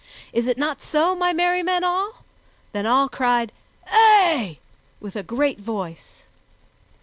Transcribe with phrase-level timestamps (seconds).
[0.33, 2.23] Is it not so, my merry men all?"
[2.71, 3.51] Then all cried,
[3.85, 4.57] "Ay!"
[4.99, 6.25] with a great voice.